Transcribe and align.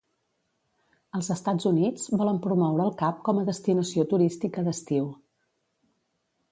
Als 1.19 1.29
Estats 1.35 1.67
Units, 1.71 2.07
volen 2.23 2.39
promoure 2.47 2.87
el 2.89 2.97
Cap 3.03 3.21
com 3.29 3.41
a 3.41 3.45
destinació 3.51 4.09
turística 4.15 4.67
d'estiu. 4.69 5.11